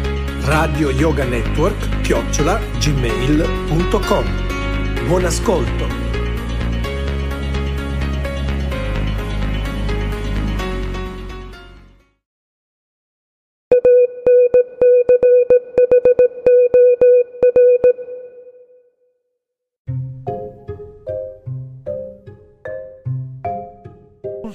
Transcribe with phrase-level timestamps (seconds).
[0.42, 4.24] radio yoga network chiocciola gmail.com
[5.06, 6.17] Buon ascolto!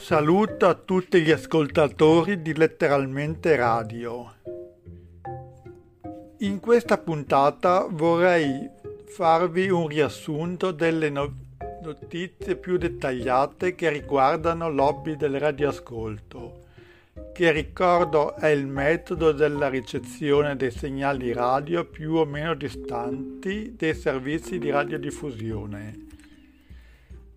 [0.04, 4.34] Saluto a tutti gli ascoltatori di Letteralmente Radio.
[6.40, 8.70] In questa puntata vorrei
[9.06, 16.66] farvi un riassunto delle notizie più dettagliate che riguardano l'hobby del radioascolto,
[17.32, 23.96] che ricordo è il metodo della ricezione dei segnali radio più o meno distanti dei
[23.96, 26.12] servizi di radiodiffusione.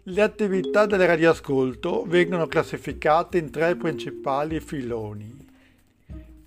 [0.09, 5.37] Le attività del radioascolto vengono classificate in tre principali filoni.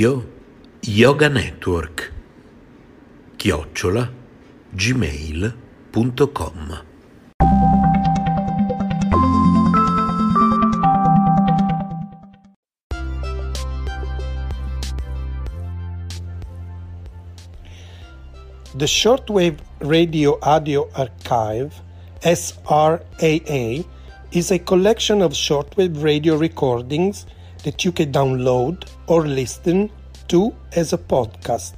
[0.00, 0.24] Radio
[0.80, 2.10] Yoga Network.
[3.36, 4.08] Chiocciola
[4.74, 5.52] gmail.com
[18.74, 21.74] The Shortwave Radio Audio Archive,
[22.22, 23.84] SRAA,
[24.32, 27.26] is a collection of shortwave radio recordings
[27.64, 29.90] that you can download or listen
[30.28, 31.74] to as a podcast.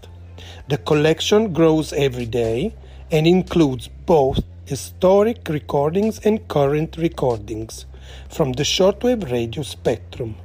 [0.69, 2.75] The collection grows every day
[3.11, 7.87] and includes both historic recordings and current recordings
[8.29, 10.37] from the shortwave radio spectrum.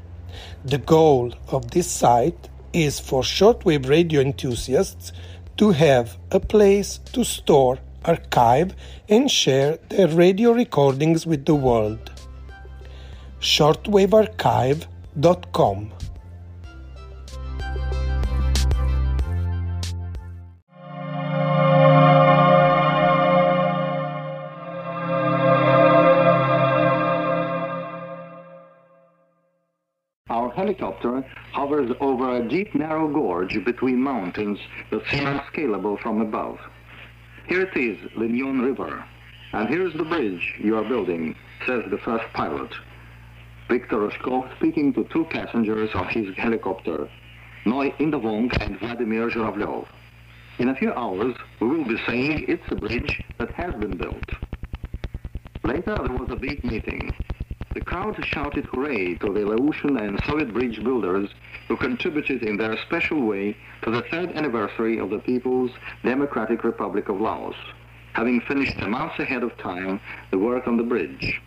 [0.65, 5.11] The goal of this site is for shortwave radio enthusiasts
[5.57, 8.75] to have a place to store, archive,
[9.09, 12.11] and share their radio recordings with the world.
[15.17, 15.91] shortwavearchive.com
[30.29, 34.59] Our helicopter hovers over a deep, narrow gorge between mountains
[34.91, 36.59] that seem unscalable from above.
[37.47, 38.27] Here it is, the
[38.61, 39.03] River.
[39.53, 41.35] And here's the bridge you are building,
[41.65, 42.71] says the first pilot.
[43.69, 47.09] Viktor Roshkov speaking to two passengers of his helicopter,
[47.65, 49.85] Noy Indavong and Vladimir Zhuravlev.
[50.57, 54.23] In a few hours, we will be saying it's a bridge that has been built.
[55.65, 57.13] Later, there was a big meeting.
[57.73, 61.29] The crowd shouted hooray to the Laotian and Soviet bridge builders
[61.67, 65.71] who contributed in their special way to the third anniversary of the People's
[66.03, 67.55] Democratic Republic of Laos,
[68.13, 69.99] having finished a month ahead of time
[70.31, 71.41] the work on the bridge.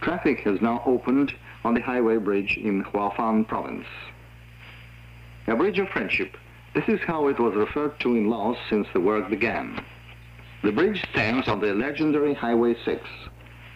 [0.00, 1.34] Traffic has now opened
[1.64, 3.86] on the highway bridge in Huafan province.
[5.46, 6.36] A bridge of friendship.
[6.74, 9.82] This is how it was referred to in Laos since the work began.
[10.62, 13.00] The bridge stands on the legendary Highway 6.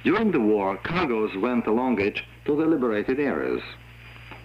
[0.04, 3.62] During the war, cargoes went along it to the liberated areas.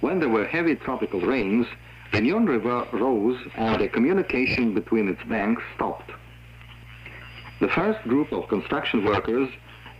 [0.01, 1.67] When there were heavy tropical rains,
[2.11, 6.11] the Nyon River rose and the communication between its banks stopped.
[7.59, 9.49] The first group of construction workers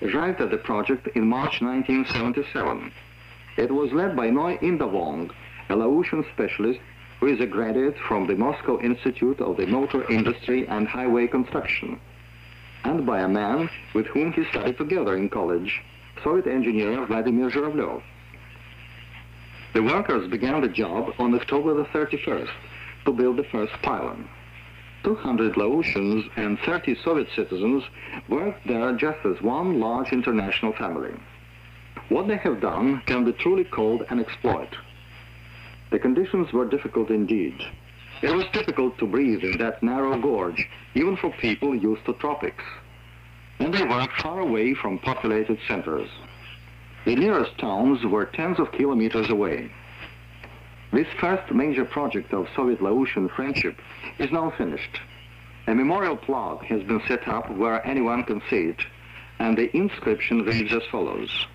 [0.01, 2.91] arrived at the project in March 1977.
[3.57, 5.31] It was led by Noy Indavong,
[5.69, 6.79] a Laotian specialist
[7.19, 11.99] who is a graduate from the Moscow Institute of the Motor Industry and Highway Construction
[12.87, 15.81] and by a man with whom he studied together in college,
[16.23, 18.01] Soviet engineer Vladimir Zhuravlev.
[19.73, 22.49] The workers began the job on October the 31st
[23.05, 24.27] to build the first pylon.
[25.07, 27.81] 200 Laotians and 30 Soviet citizens
[28.27, 31.13] worked there just as one large international family.
[32.09, 34.67] What they have done can be truly called an exploit.
[35.91, 37.55] The conditions were difficult indeed.
[38.21, 42.65] It was difficult to breathe in that narrow gorge, even for people used to tropics.
[43.59, 46.09] And they worked far away from populated centers.
[47.05, 49.71] The nearest towns were tens of kilometers away.
[50.91, 53.77] This first major project of Soviet-Laotian friendship
[54.19, 54.99] is now finished.
[55.67, 58.79] A memorial plaque has been set up where anyone can see it,
[59.39, 61.47] and the inscription reads as follows.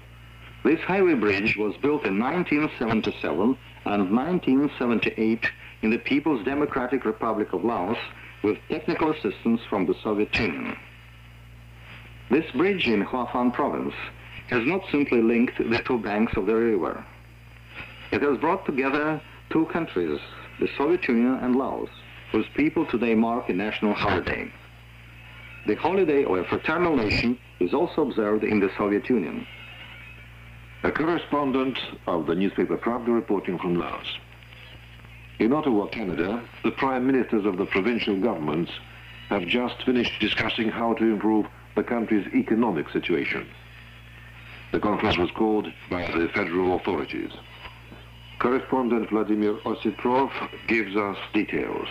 [0.64, 5.46] This highway bridge was built in 1977 and 1978
[5.80, 7.96] in the People's Democratic Republic of Laos
[8.44, 10.76] with technical assistance from the Soviet Union.
[12.30, 13.94] This bridge in Huafan province
[14.50, 17.04] has not simply linked the two banks of the river.
[18.12, 20.20] It has brought together two countries,
[20.60, 21.88] the Soviet Union and Laos,
[22.30, 24.52] whose people today mark a national holiday.
[25.66, 29.46] The holiday of a fraternal nation is also observed in the Soviet Union.
[30.82, 34.18] A correspondent of the newspaper Pravda reporting from Laos.
[35.38, 38.72] In Ottawa, Canada, the prime ministers of the provincial governments
[39.30, 43.48] have just finished discussing how to improve the country's economic situation.
[44.72, 47.30] The conference was called by the federal authorities.
[48.42, 50.32] Correspondent Vladimir Ositrov
[50.66, 51.86] gives us details.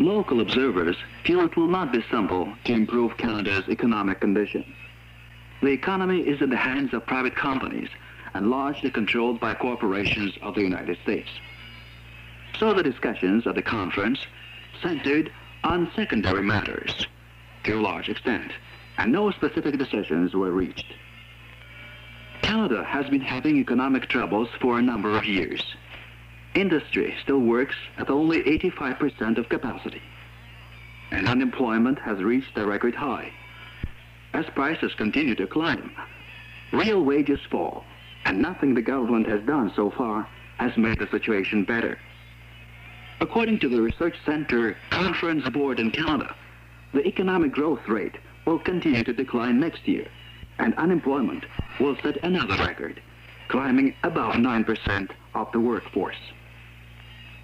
[0.00, 4.64] Local observers feel it will not be simple to improve Canada's economic condition.
[5.62, 7.88] The economy is in the hands of private companies
[8.34, 11.28] and largely controlled by corporations of the United States.
[12.58, 14.18] So the discussions at the conference
[14.82, 15.30] centered
[15.62, 17.06] on secondary matters
[17.62, 18.50] to a large extent,
[18.98, 20.92] and no specific decisions were reached.
[22.42, 25.62] Canada has been having economic troubles for a number of years.
[26.54, 30.02] Industry still works at only 85% of capacity,
[31.10, 33.32] and unemployment has reached a record high.
[34.32, 35.92] As prices continue to climb,
[36.72, 37.84] real wages fall,
[38.24, 40.28] and nothing the government has done so far
[40.58, 41.98] has made the situation better.
[43.20, 46.34] According to the Research Center Conference Board in Canada,
[46.92, 48.16] the economic growth rate
[48.46, 50.08] will continue to decline next year,
[50.60, 51.44] and unemployment
[51.80, 53.02] will set another record,
[53.48, 56.20] climbing above 9% of the workforce.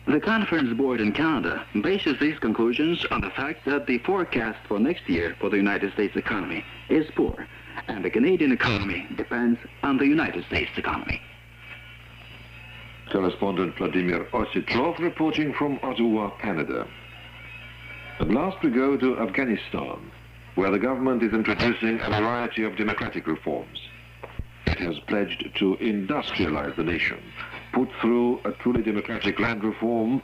[0.07, 4.79] The Conference Board in Canada bases these conclusions on the fact that the forecast for
[4.79, 7.49] next year for the United States economy is poor,
[7.89, 11.21] and the Canadian economy depends on the United States economy.
[13.11, 16.87] Correspondent Vladimir Ositrov reporting from Ottawa, Canada.
[18.21, 20.13] At last we go to Afghanistan,
[20.57, 23.79] where the government is introducing a variety of democratic reforms.
[24.67, 27.23] It has pledged to industrialize the nation
[27.77, 30.23] put through a truly democratic land reform,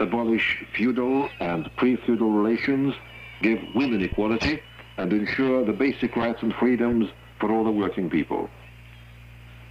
[0.00, 2.94] abolish feudal and pre-feudal relations,
[3.42, 4.62] give women equality,
[4.96, 8.48] and ensure the basic rights and freedoms for all the working people.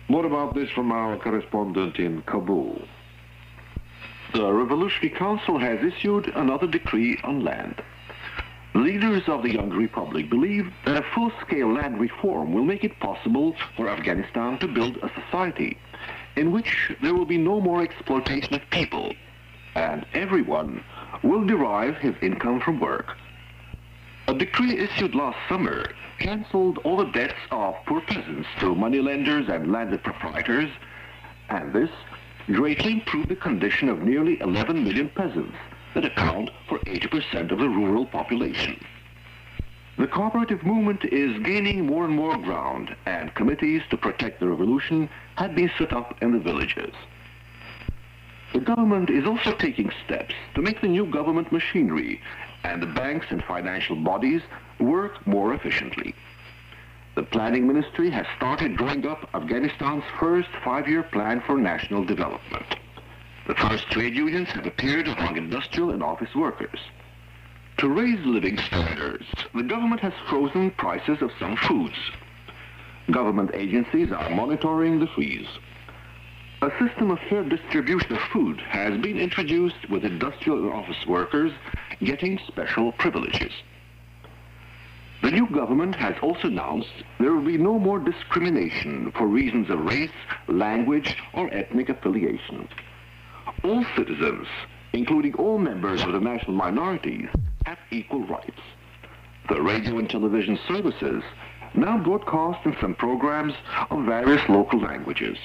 [0.10, 2.84] More about this from our correspondent in Kabul.
[4.36, 7.82] The Revolutionary Council has issued another decree on land.
[8.75, 13.56] Leaders of the young republic believe that a full-scale land reform will make it possible
[13.77, 15.77] for Afghanistan to build a society
[16.36, 19.13] in which there will be no more exploitation of people,
[19.75, 20.84] and everyone
[21.22, 23.15] will derive his income from work.
[24.27, 29.72] A decree issued last summer cancelled all the debts of poor peasants to moneylenders and
[29.72, 30.72] landed proprietors,
[31.50, 31.92] and this
[32.48, 35.58] greatly improved the condition of nearly 11 million peasants
[35.94, 38.84] that account for 80% of the rural population.
[39.98, 45.08] The cooperative movement is gaining more and more ground, and committees to protect the revolution
[45.36, 46.94] have been set up in the villages.
[48.54, 52.22] The government is also taking steps to make the new government machinery
[52.64, 54.42] and the banks and financial bodies
[54.80, 56.16] work more efficiently.
[57.16, 62.66] The Planning Ministry has started drawing up Afghanistan's first five-year plan for national development.
[63.46, 66.80] The first trade unions have appeared among industrial and office workers.
[67.80, 71.98] To raise living standards, the government has frozen prices of some foods.
[73.12, 75.50] Government agencies are monitoring the freeze.
[76.62, 81.52] A system of fair distribution of food has been introduced with industrial and office workers
[82.02, 83.52] getting special privileges.
[85.22, 89.84] The new government has also announced there will be no more discrimination for reasons of
[89.84, 90.12] race,
[90.48, 92.70] language, or ethnic affiliation.
[93.64, 94.48] All citizens,
[94.94, 97.30] including all members of the national minorities,
[97.66, 98.62] have equal rights.
[99.50, 101.24] The radio and television services
[101.76, 103.54] now broadcast in some programs
[103.90, 105.38] of various local languages.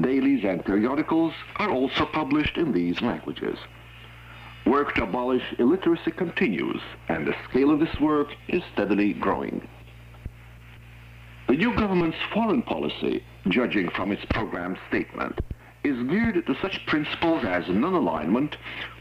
[0.00, 3.58] Dailies and periodicals are also published in these languages.
[4.66, 9.66] Work to abolish illiteracy continues, and the scale of this work is steadily growing.
[11.48, 15.38] The new government's foreign policy, judging from its program statement,
[15.86, 18.56] is geared to such principles as non-alignment,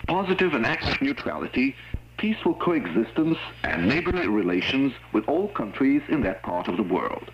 [0.08, 1.75] positive and active neutrality,
[2.18, 7.32] peaceful coexistence and neighborly relations with all countries in that part of the world.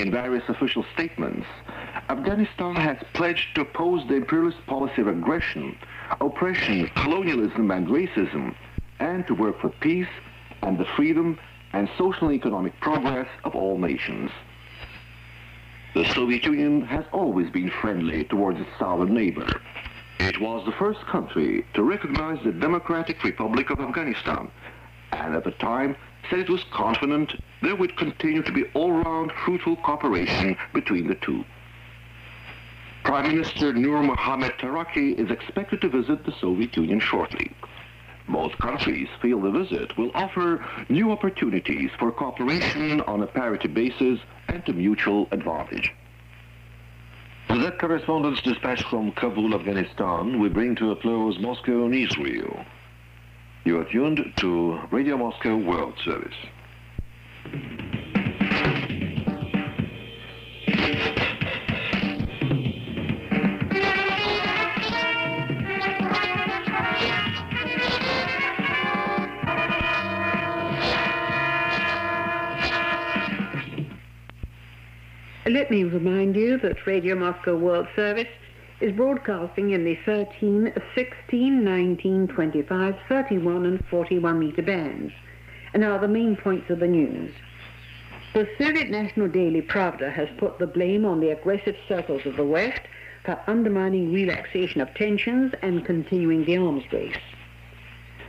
[0.00, 1.46] In various official statements,
[2.08, 5.78] Afghanistan has pledged to oppose the imperialist policy of aggression,
[6.20, 8.56] oppression, colonialism, and racism,
[8.98, 10.08] and to work for peace
[10.62, 11.38] and the freedom
[11.72, 14.32] and social and economic progress of all nations.
[15.94, 19.60] The Soviet Union has always been friendly towards its southern neighbor,
[20.20, 24.50] it was the first country to recognize the Democratic Republic of Afghanistan,
[25.12, 25.96] and at the time
[26.28, 27.32] said it was confident
[27.62, 31.42] there would continue to be all-round fruitful cooperation between the two.
[33.02, 37.50] Prime Minister Nur Mohammad Taraki is expected to visit the Soviet Union shortly.
[38.30, 44.20] Both countries feel the visit will offer new opportunities for cooperation on a parity basis
[44.46, 45.92] and to mutual advantage.
[47.48, 52.64] With that correspondence dispatch from Kabul, Afghanistan, we bring to a close Moscow and Israel.
[53.64, 56.36] You are tuned to Radio Moscow World Service.
[75.50, 78.28] Let me remind you that Radio Moscow World Service
[78.80, 85.12] is broadcasting in the 13, 16, 19, 25, 31 and 41 meter bands.
[85.74, 87.34] And now the main points of the news.
[88.32, 92.44] The Soviet National Daily Pravda has put the blame on the aggressive circles of the
[92.44, 92.82] West
[93.24, 97.18] for undermining relaxation of tensions and continuing the arms race.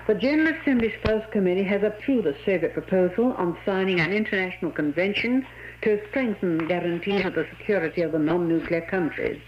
[0.07, 5.45] The General Assembly's First Committee has approved the Soviet proposal on signing an international convention
[5.81, 9.41] to strengthen guarantees of the security of the non-nuclear countries.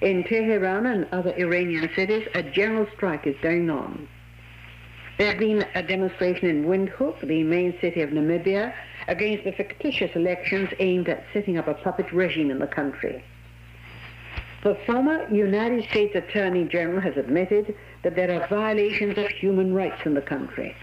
[0.00, 4.08] In Tehran and other Iranian cities, a general strike is going on.
[5.18, 8.72] There has been a demonstration in Windhoek, the main city of Namibia,
[9.08, 13.22] against the fictitious elections aimed at setting up a puppet regime in the country.
[14.62, 20.00] The former United States Attorney General has admitted that there are violations of human rights
[20.06, 20.74] in the country.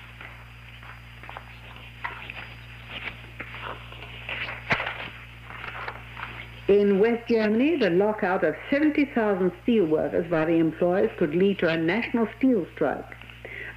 [6.67, 11.69] In West Germany, the lockout of 70,000 steel workers by the employers could lead to
[11.69, 13.05] a national steel strike.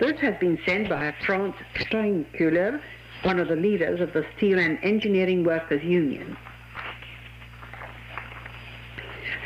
[0.00, 2.80] This has been sent by Franz Steinkuehler,
[3.22, 6.36] one of the leaders of the Steel and Engineering Workers Union.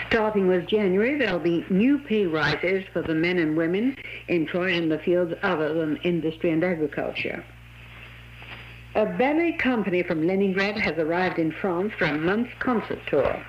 [0.07, 3.95] Starting with January, there'll be new pay rises for the men and women
[4.29, 7.45] employed in the fields other than industry and agriculture.
[8.97, 13.45] A ballet company from Leningrad has arrived in France for a month's concert tour.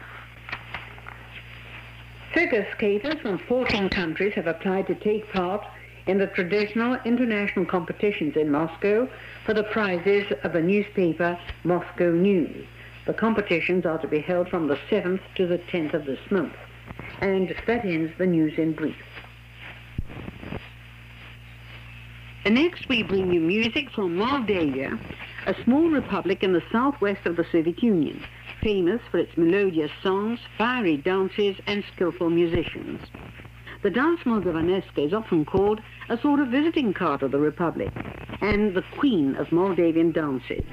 [2.33, 5.63] Figure skaters from 14 countries have applied to take part
[6.07, 9.07] in the traditional international competitions in Moscow
[9.45, 12.65] for the prizes of the newspaper Moscow News.
[13.05, 16.55] The competitions are to be held from the 7th to the 10th of this month.
[17.21, 18.95] And that ends the news in brief.
[22.45, 24.99] Next, we bring you music from Moldavia,
[25.45, 28.23] a small republic in the southwest of the Soviet Union,
[28.61, 33.01] famous for its melodious songs, fiery dances, and skillful musicians.
[33.83, 37.91] The dance Moldovanesca is often called a sort of visiting card of the republic
[38.41, 40.63] and the queen of Moldavian dances.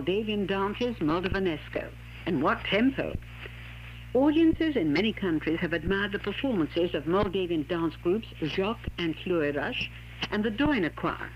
[0.00, 1.86] Moldavian dances, Moldovanesco.
[2.24, 3.14] And what tempo!
[4.14, 9.90] Audiences in many countries have admired the performances of Moldavian dance groups Joc and Fluerash
[10.30, 11.28] and the Doina Choir.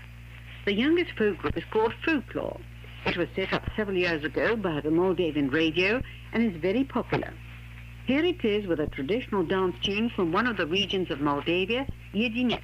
[0.65, 2.59] The youngest folk group is called Folklore.
[3.05, 6.01] It was set up several years ago by the Moldavian radio
[6.33, 7.35] and is very popular.
[8.07, 11.85] Here it is with a traditional dance tune from one of the regions of Moldavia,
[12.15, 12.63] Yedinets.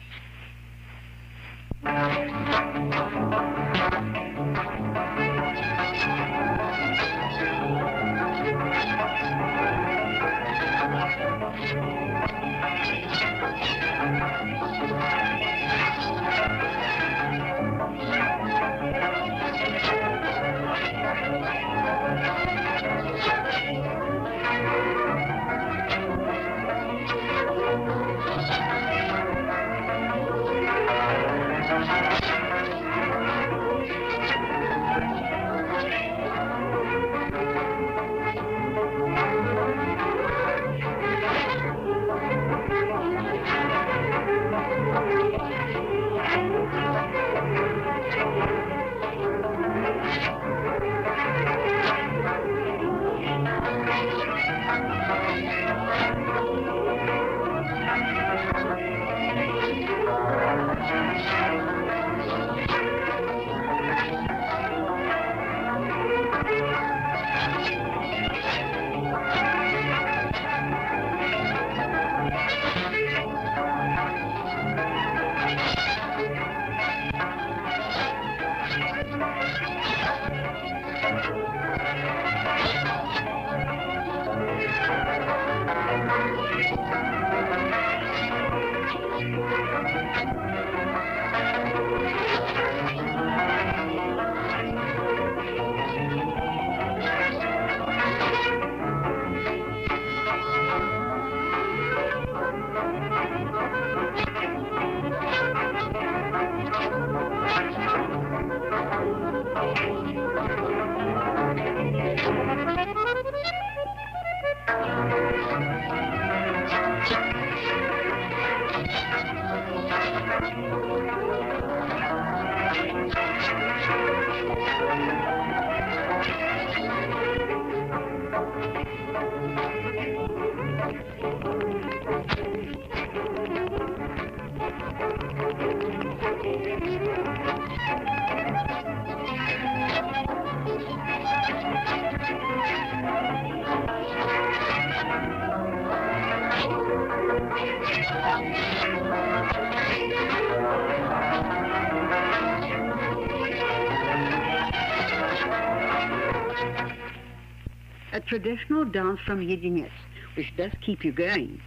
[158.51, 159.91] Traditional dance from Yedinets,
[160.35, 161.61] which does keep you going.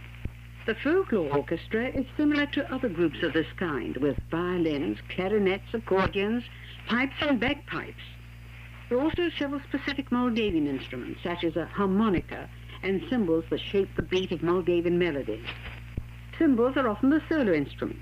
[0.67, 6.43] The folklore orchestra is similar to other groups of this kind, with violins, clarinets, accordions,
[6.87, 8.03] pipes and bagpipes.
[8.87, 12.47] There are also several specific Moldavian instruments, such as a harmonica
[12.83, 15.47] and cymbals that shape the beat of Moldavian melodies.
[16.37, 17.99] Cymbals are often the solo instrument.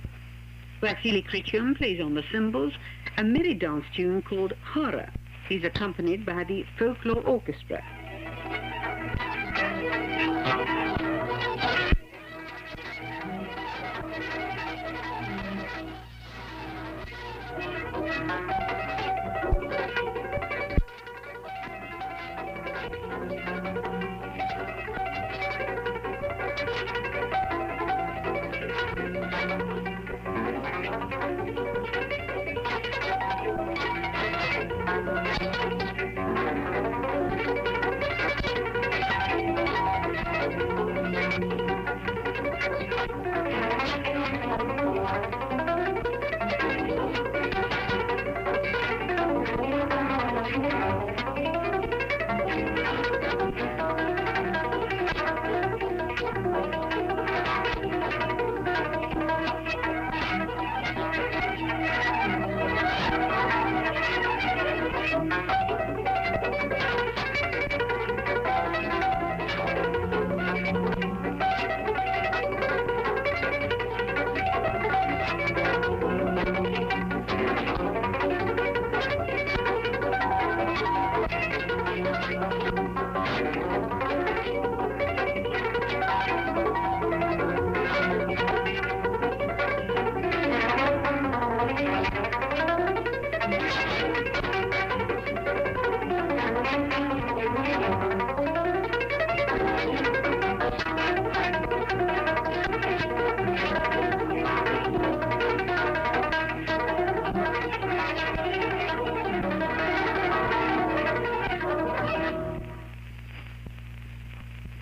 [0.82, 2.74] Vasily Krichum plays on the cymbals
[3.18, 5.10] a merry dance tune called Hora.
[5.48, 7.82] He's accompanied by the folklore orchestra.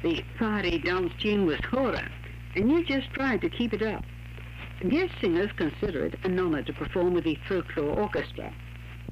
[0.03, 2.09] The party dance tune was Hora,
[2.55, 4.03] and you just tried to keep it up.
[4.89, 8.51] Guest singers consider it an honor to perform with the folklore orchestra.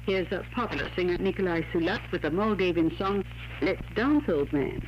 [0.07, 3.23] Here's a popular singer, Nikolai Sulac, with the Moldavian song,
[3.61, 4.81] Let's Dance, Old Man.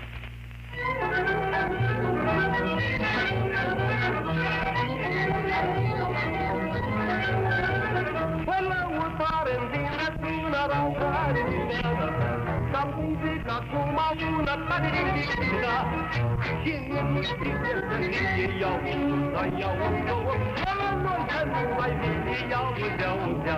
[14.22, 15.66] 困难面前不低头，
[16.64, 17.50] 青年不屈不挠，
[17.98, 18.04] 你
[18.38, 18.86] 也要我，
[19.34, 20.10] 咱要我走，
[20.56, 23.02] 千万不能改变，你要不想
[23.44, 23.50] 想，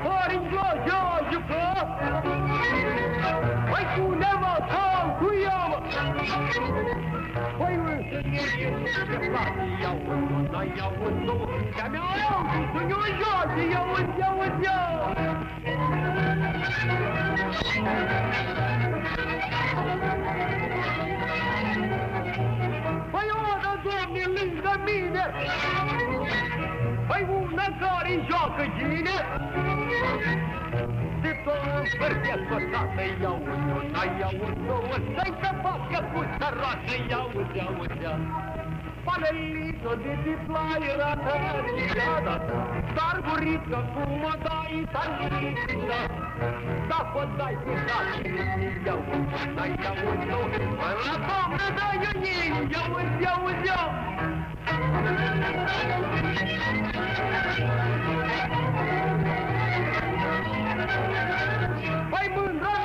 [0.00, 0.54] 环境多
[0.86, 0.88] 艰
[1.30, 1.52] 苦，
[3.70, 4.72] 外头那么残
[5.18, 5.46] 酷呀，
[7.58, 7.86] 为了
[8.38, 10.08] 事业你不怕，你要我，
[10.52, 11.28] 咱要我走，
[11.76, 12.02] 革命儿
[12.72, 13.74] 女就是要，
[14.16, 14.24] 要，要，
[14.62, 14.66] 要。
[23.12, 23.40] Păi o,
[23.84, 25.24] doamne, lângă mine
[27.08, 29.16] Păi una care joacă gine
[31.22, 33.40] De tot împărțesc o tată Iau,
[33.92, 38.45] iau, iau, două Să-i să facă cu săroasă Iau, iau, iau
[39.06, 42.36] Panelito de tiplaira tăriada
[42.96, 46.00] Dar gurică cum o dai tăriada
[46.88, 47.70] Dacă o dai cu
[48.84, 50.44] Iau, iau, iau, iau
[51.06, 52.24] La doamnă dai un
[52.70, 52.92] Iau,
[53.22, 53.88] iau, iau
[62.10, 62.76] Păi mândră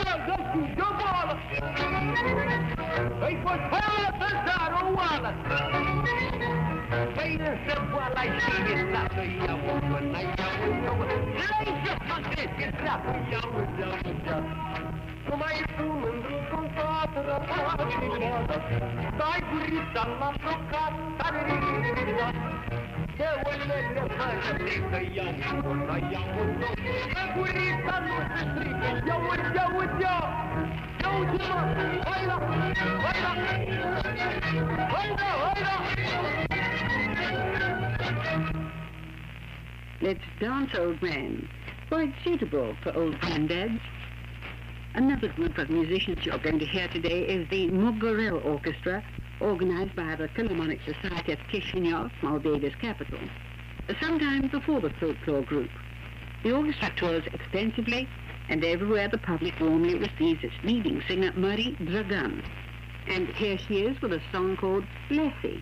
[2.94, 5.32] că și de-o boală Păi fost fără să sară o oală
[7.16, 7.32] Păi
[7.66, 10.98] să boala și e dacă iau până iau iau
[11.40, 13.50] Lei să păstreze dracu iau
[13.80, 14.44] iau iau
[15.28, 16.42] Nu mai pun mândru
[40.02, 41.48] Let's Dance Old Man,
[41.90, 43.80] quite suitable for old granddads.
[44.96, 49.04] Another group of musicians you're going to hear today is the Mugurel Orchestra,
[49.42, 53.20] organized by the Philharmonic Society of Chisinau, Moldavia's capital,
[54.00, 55.70] sometime before the folklore group.
[56.44, 58.08] The orchestra tours extensively,
[58.50, 62.44] and everywhere the public warmly receives its leading singer, Marie Dragan.
[63.08, 65.62] And here she is with a song called Lessie.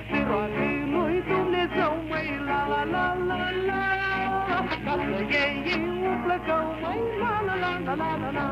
[0.07, 3.83] Și roade lui Dumnezeu, măi, la la la la la
[4.85, 5.55] Ca să iei
[6.09, 8.49] umplă cău, măi, la la la la la la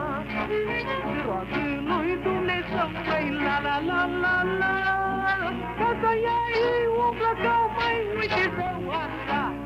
[1.09, 4.73] Și roade lui Dumnezeu, măi, la la la la la
[5.79, 8.67] Ca să iei umplă cău, măi, uite să
[9.03, 9.58] asta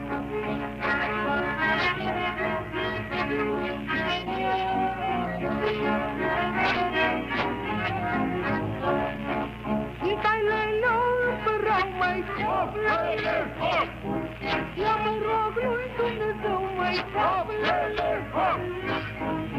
[15.97, 18.67] Dumnezeu mai hoplele, hop!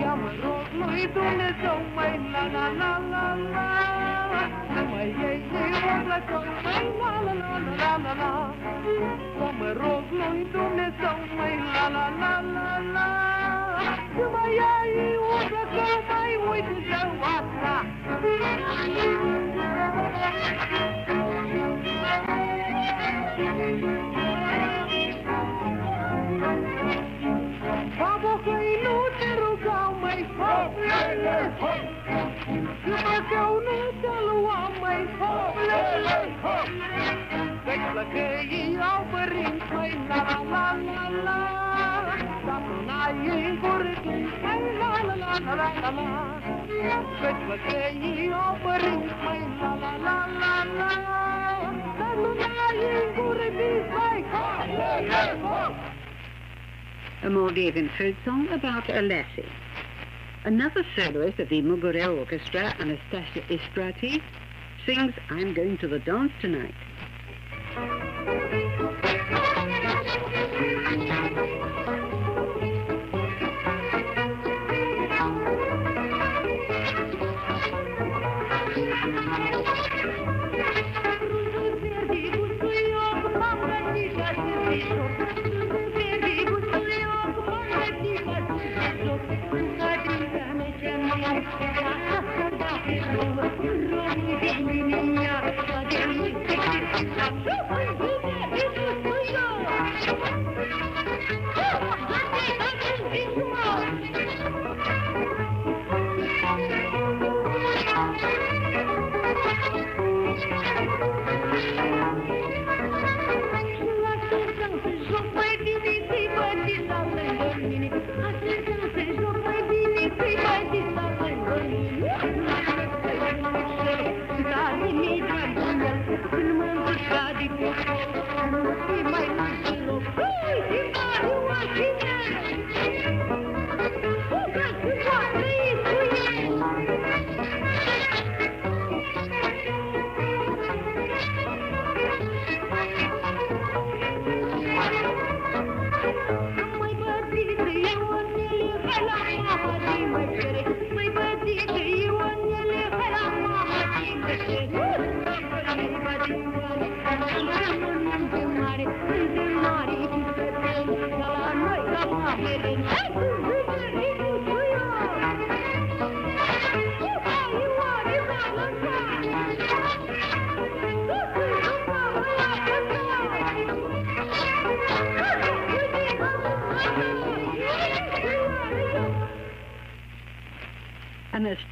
[0.01, 4.44] Ia mă rog lui Dumnezeu mai la la la la la
[6.21, 6.55] de o
[57.25, 59.64] a Moldavian folk song about a lassie.
[60.45, 64.21] Another soloist of the Mugurel Orchestra, Anastasia Istrati,
[64.85, 66.75] sings I'm Going to the Dance Tonight.
[93.45, 93.65] Thank
[97.71, 97.84] you.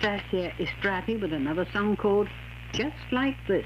[0.02, 2.26] Anastasia Estrati with another song called
[2.72, 3.64] Just Like This.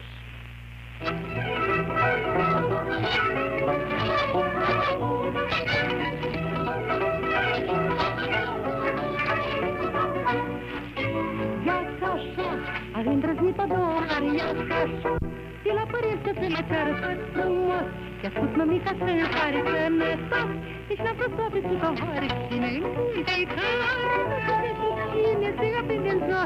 [11.64, 12.48] Iaca așa,
[12.92, 15.16] are îndrăznit adorare, iaca așa
[15.62, 17.86] De la părinți să mă ceară tot frumos
[18.20, 20.50] Te-a spus mămica să ne pare sănătos
[20.88, 23.45] Deci n-am vrut să aveți o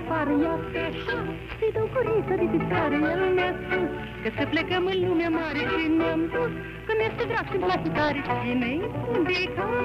[0.00, 1.18] afară, iaca așa
[1.58, 3.88] Să-i dau curiță de picioare, el mi-a spus
[4.22, 6.52] Că să plecăm în lumea mare și ne-am dus.
[6.86, 8.80] Că mi-este drag și-mi place tare Cine-i
[9.14, 9.78] unde care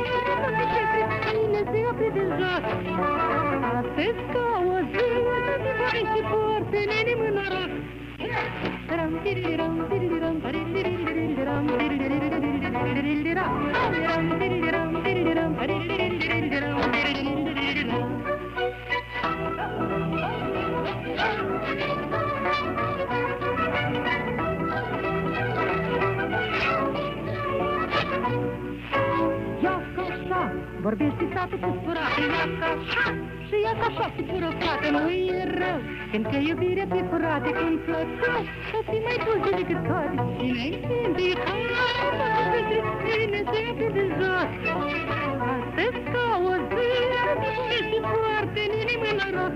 [0.58, 2.64] Nu știu ce cine se apre de jos
[3.80, 4.49] Astăzi ca
[30.90, 33.06] vorbește tată cu furate, iaca așa.
[33.48, 35.80] Și iaca așa cu fură frate, nu e rău.
[36.12, 40.16] Când că iubirea pe furate cum plăcut Să fii mai dulce decât toate.
[40.38, 40.74] Cine-i
[41.06, 41.56] indica,
[42.52, 44.52] pentru tine se de jos
[45.54, 46.92] Astăzi ca o zi,
[47.90, 49.54] și foarte inim în noroc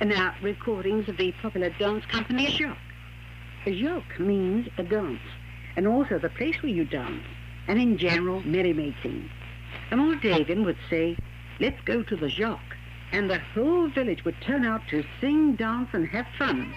[0.00, 2.76] And now, recordings of the popular dance company Joc.
[3.66, 5.20] A joc means a dance,
[5.76, 7.22] and also the place where you dance,
[7.68, 9.28] and in general, merrymaking.
[9.90, 11.16] And old Dagan would say,
[11.60, 12.60] let's go to the joc,
[13.12, 16.72] and the whole village would turn out to sing, dance, and have fun.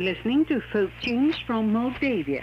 [0.00, 2.39] Listening to folk tunes from Moldavia.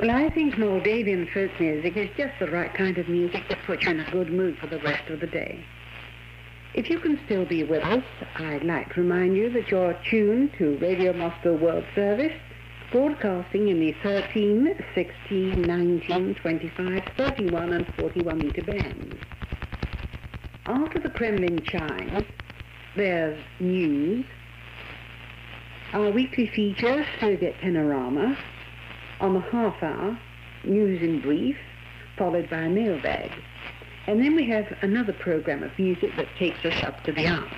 [0.00, 3.82] Well, I think Moldavian folk music is just the right kind of music to put
[3.82, 5.62] you in a good mood for the rest of the day.
[6.72, 8.02] If you can still be with us,
[8.36, 12.32] I'd like to remind you that you're tuned to Radio Moscow World Service,
[12.90, 19.16] broadcasting in the 13, 16, 19, 25, 31 and 41 meter bands.
[20.64, 22.24] After the Kremlin chimes,
[22.96, 24.24] there's news,
[25.92, 28.38] our weekly feature, Soviet Panorama,
[29.20, 30.18] on the half hour,
[30.64, 31.56] news in brief,
[32.16, 33.30] followed by a mailbag.
[34.06, 37.48] And then we have another program of music that takes us up to the hour.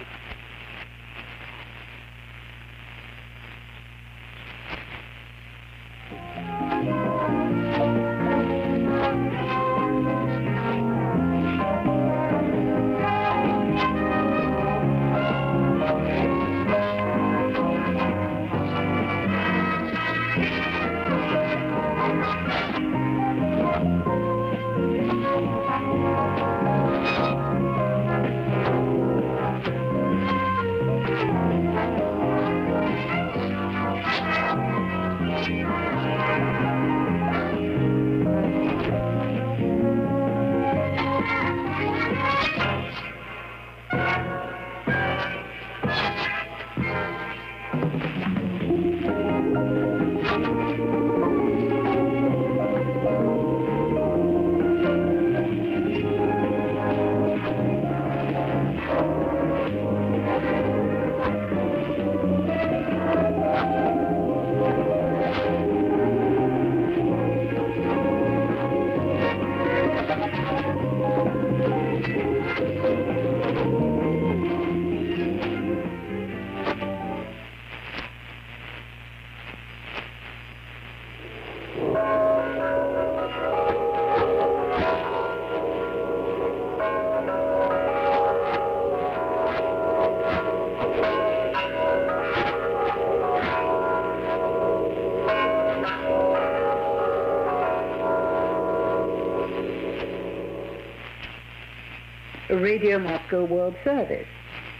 [102.62, 104.28] Radio Moscow World Service.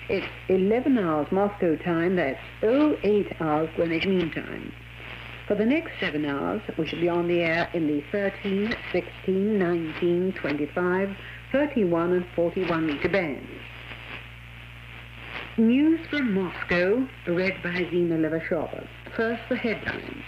[0.09, 4.72] It's 11 hours Moscow time, that's 08 hours Greenwich Mean Time.
[5.49, 9.59] For the next seven hours, we shall be on the air in the 13, 16,
[9.59, 11.16] 19, 25,
[11.51, 13.51] 31, and 41 meter bands.
[15.57, 18.87] News from Moscow, read by Zina Levashova.
[19.16, 20.22] First, the headlines.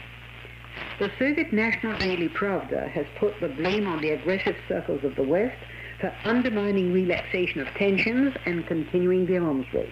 [0.98, 5.22] The Soviet National Daily Pravda has put the blame on the aggressive circles of the
[5.22, 5.56] West
[6.00, 9.90] for undermining relaxation of tensions and continuing the arms race.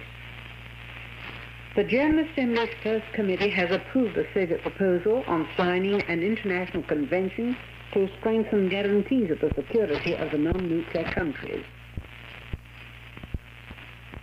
[1.75, 7.57] The General Assembly's First Committee has approved the Soviet proposal on signing an international convention
[7.95, 11.65] to strengthen guarantees of the security of the non-nuclear countries.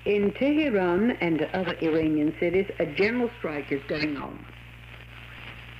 [0.05, 4.45] In Tehran and other Iranian cities, a general strike is going on.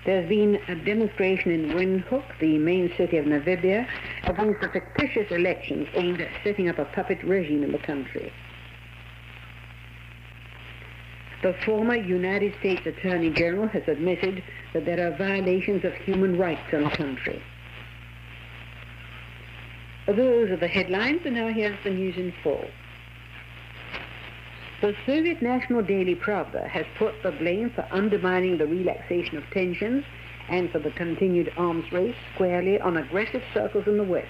[0.06, 3.88] There's been a demonstration in Windhoek, the main city of Namibia,
[4.24, 8.32] against the fictitious elections aimed at setting up a puppet regime in the country.
[11.42, 14.44] The former United States Attorney General has admitted
[14.74, 17.42] that there are violations of human rights in the country.
[20.08, 22.66] Those are the headlines, and now here's the news in full.
[24.82, 30.06] The Soviet National Daily Pravda has put the blame for undermining the relaxation of tensions
[30.48, 34.30] and for the continued arms race squarely on aggressive circles in the West.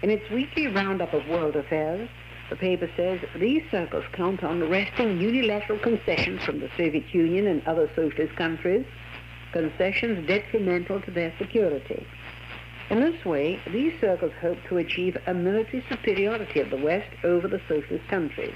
[0.00, 2.08] In its weekly roundup of world affairs,
[2.50, 7.66] the paper says these circles count on wresting unilateral concessions from the Soviet Union and
[7.66, 8.86] other socialist countries,
[9.50, 12.06] concessions detrimental to their security.
[12.90, 17.48] In this way, these circles hope to achieve a military superiority of the West over
[17.48, 18.54] the socialist countries.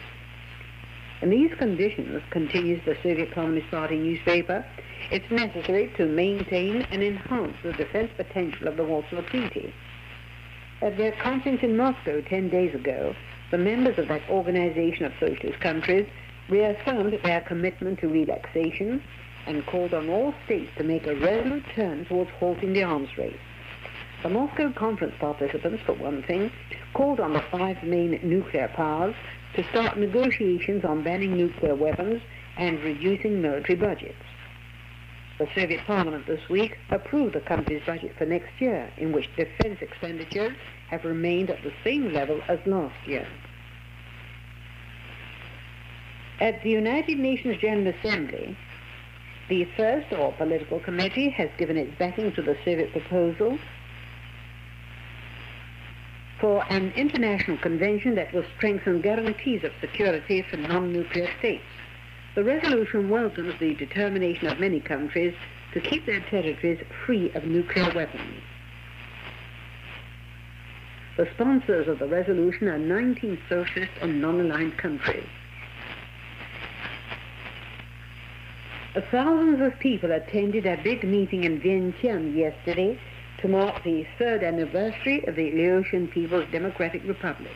[1.22, 4.64] In these conditions, continues the Soviet Communist Party newspaper,
[5.10, 9.72] it's necessary to maintain and enhance the defense potential of the Warsaw Treaty.
[10.82, 13.14] At their conference in Moscow 10 days ago,
[13.50, 16.06] the members of that organization of socialist countries
[16.50, 19.02] reaffirmed their commitment to relaxation
[19.46, 23.38] and called on all states to make a resolute turn towards halting the arms race.
[24.22, 26.50] The Moscow conference participants, for one thing,
[26.94, 29.14] called on the five main nuclear powers
[29.56, 32.20] to start negotiations on banning nuclear weapons
[32.58, 34.22] and reducing military budgets.
[35.38, 39.78] The Soviet Parliament this week approved the country's budget for next year, in which defense
[39.80, 40.54] expenditures
[40.88, 43.26] have remained at the same level as last year.
[46.38, 48.56] At the United Nations General Assembly,
[49.48, 53.58] the first or political committee has given its backing to the Soviet proposal
[56.40, 61.64] for an international convention that will strengthen guarantees of security for non-nuclear states.
[62.34, 65.34] The resolution welcomes the determination of many countries
[65.72, 68.42] to keep their territories free of nuclear weapons.
[71.16, 75.26] The sponsors of the resolution are 19 socialist and non-aligned countries.
[79.10, 82.98] Thousands of people attended a big meeting in Vientiane yesterday
[83.40, 87.52] to mark the third anniversary of the Laotian People's Democratic Republic.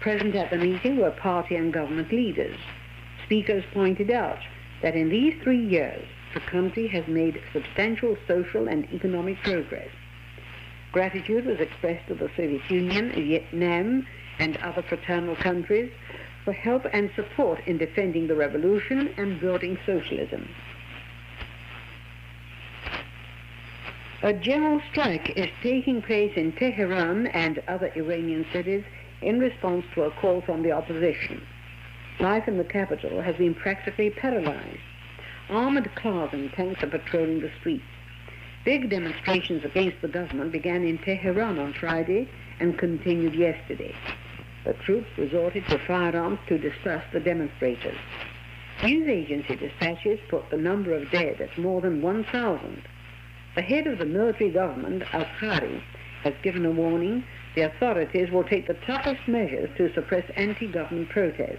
[0.00, 2.56] Present at the meeting were party and government leaders.
[3.24, 4.38] Speakers pointed out
[4.82, 9.88] that in these three years, the country has made substantial social and economic progress.
[10.92, 14.06] Gratitude was expressed to the Soviet Union, Vietnam,
[14.38, 15.90] and other fraternal countries
[16.44, 20.48] for help and support in defending the revolution and building socialism.
[24.20, 28.82] A general strike is taking place in Tehran and other Iranian cities
[29.22, 31.40] in response to a call from the opposition.
[32.18, 34.80] Life in the capital has been practically paralyzed.
[35.48, 37.84] Armored cars and tanks are patrolling the streets.
[38.64, 43.94] Big demonstrations against the government began in Tehran on Friday and continued yesterday.
[44.64, 47.96] The troops resorted to firearms to disperse the demonstrators.
[48.82, 52.82] News agency dispatches put the number of dead at more than 1,000.
[53.58, 55.82] The head of the military government, Azhari,
[56.22, 57.24] has given a warning
[57.56, 61.58] the authorities will take the toughest measures to suppress anti-government protests.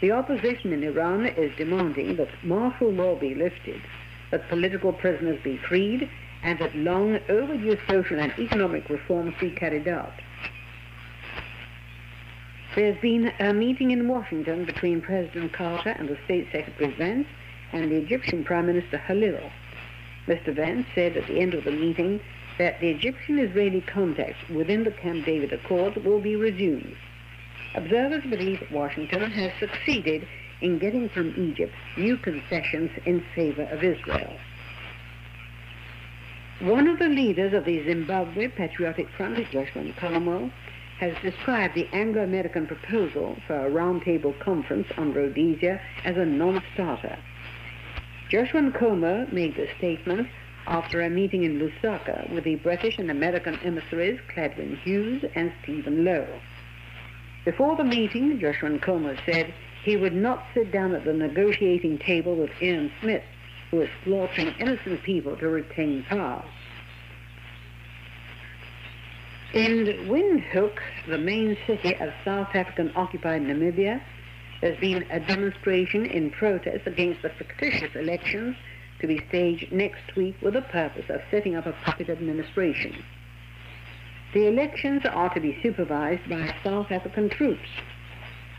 [0.00, 3.82] The opposition in Iran is demanding that martial law be lifted,
[4.30, 6.08] that political prisoners be freed,
[6.44, 10.14] and that long overdue social and economic reforms be carried out.
[12.76, 17.26] There's been a meeting in Washington between President Carter and the State Secretary Vance
[17.72, 19.50] and the Egyptian Prime Minister Khalil.
[20.26, 20.54] Mr.
[20.54, 22.20] Vance said at the end of the meeting
[22.58, 26.96] that the Egyptian-Israeli contacts within the Camp David Accord will be resumed.
[27.74, 30.26] Observers believe Washington has succeeded
[30.60, 34.32] in getting from Egypt new concessions in favor of Israel.
[36.60, 40.50] One of the leaders of the Zimbabwe Patriotic Front, Joshua Nkomo,
[40.98, 47.18] has described the Anglo-American proposal for a roundtable conference on Rhodesia as a non-starter.
[48.28, 50.28] Joshua Nkomo made the statement
[50.66, 56.04] after a meeting in Lusaka with the British and American emissaries Cledwyn Hughes and Stephen
[56.04, 56.26] Low.
[57.44, 59.54] Before the meeting, Joshua Nkomo said
[59.84, 63.22] he would not sit down at the negotiating table with Ian Smith,
[63.70, 66.44] who is slaughtering innocent people to retain power.
[69.54, 74.00] In Windhoek, the main city of South African-occupied Namibia,
[74.60, 78.56] there's been a demonstration in protest against the fictitious elections
[79.00, 83.04] to be staged next week with the purpose of setting up a puppet administration.
[84.32, 87.68] The elections are to be supervised by South African troops.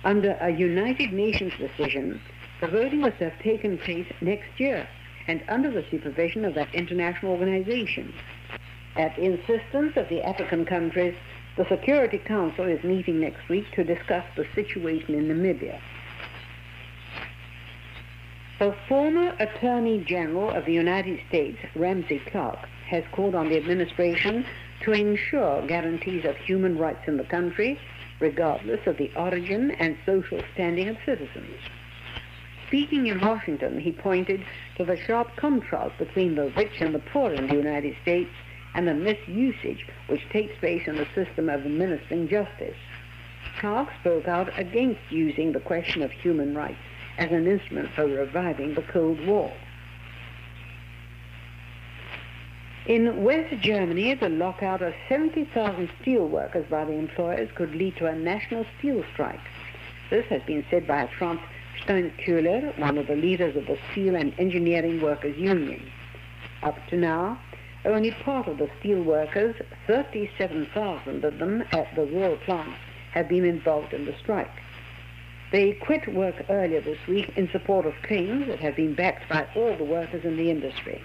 [0.03, 2.21] Under a United Nations decision,
[2.61, 4.87] the voting was to have taken place next year
[5.27, 8.13] and under the supervision of that international organization.
[8.95, 11.15] At the insistence of the African countries,
[11.57, 15.79] the Security Council is meeting next week to discuss the situation in Namibia.
[18.59, 24.45] The former Attorney General of the United States, Ramsey Clark, has called on the administration
[24.83, 27.79] to ensure guarantees of human rights in the country,
[28.19, 31.57] regardless of the origin and social standing of citizens.
[32.67, 34.45] Speaking in Washington, he pointed
[34.77, 38.29] to the sharp contrast between the rich and the poor in the United States
[38.77, 42.77] and the misusage which takes place in the system of administering justice.
[43.59, 46.77] Clark spoke out against using the question of human rights
[47.17, 49.51] as an instrument for reviving the Cold War.
[52.85, 58.05] In West Germany, the lockout of 70,000 steel workers by the employers could lead to
[58.05, 59.41] a national steel strike.
[60.11, 61.41] This has been said by Franz
[61.83, 65.91] Steinkuehler, one of the leaders of the Steel and Engineering Workers Union.
[66.63, 67.39] Up to now,
[67.87, 69.55] only part of the steel workers,
[69.87, 72.73] 37,000 of them at the Ruhr plant,
[73.11, 74.51] have been involved in the strike.
[75.51, 79.47] They quit work earlier this week in support of claims that have been backed by
[79.55, 81.01] all the workers in the industry.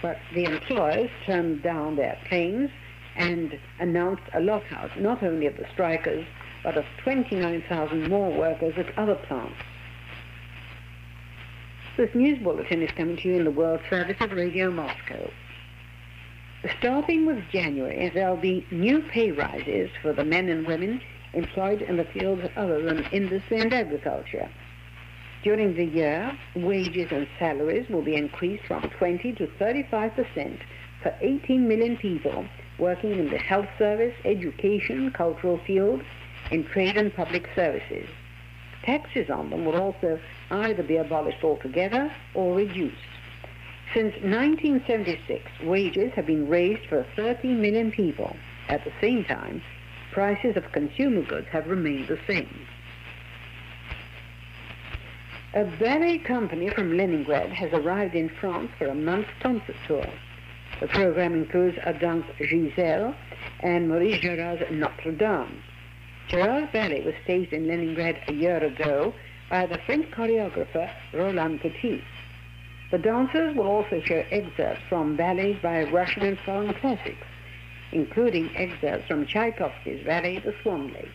[0.00, 2.70] But the employers turned down their claims
[3.16, 6.24] and announced a lockout not only of the strikers,
[6.62, 9.56] but of 29,000 more workers at other plants.
[11.96, 15.30] This news bulletin is coming to you in the World Service of Radio Moscow.
[16.78, 21.00] Starting with January, there'll be new pay rises for the men and women
[21.32, 24.50] employed in the fields other than industry and agriculture.
[25.44, 30.60] During the year, wages and salaries will be increased from 20 to 35 percent
[31.00, 32.44] for 18 million people
[32.78, 36.02] working in the health service, education, cultural fields,
[36.50, 38.08] in trade and public services.
[38.82, 40.18] Taxes on them will also
[40.50, 42.96] either be abolished altogether or reduced.
[43.94, 48.36] Since 1976, wages have been raised for 30 million people.
[48.68, 49.62] At the same time,
[50.12, 52.66] prices of consumer goods have remained the same.
[55.54, 60.06] A ballet company from Leningrad has arrived in France for a month's concert tour.
[60.80, 63.14] The program includes a danse Giselle
[63.60, 65.62] and Maurice Jarre's Notre Dame.
[66.28, 69.14] Jarre's ballet was staged in Leningrad a year ago
[69.48, 72.04] by the French choreographer Roland Petit.
[72.90, 77.26] The dancers will also show excerpts from ballets by Russian and foreign classics
[77.92, 81.10] including excerpts from Tchaikovsky's ballet The Swan Lake.